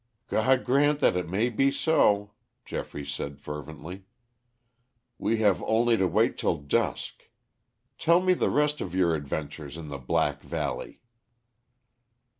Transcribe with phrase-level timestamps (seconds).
[0.29, 2.31] "God grant that it may be so,"
[2.65, 4.05] Geoffrey said fervently.
[5.19, 7.29] "We have only to wait till dusk.
[7.99, 11.01] Tell me the rest of your adventures in the Black Valley."